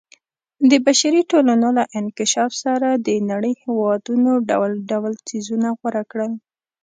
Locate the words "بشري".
0.85-1.21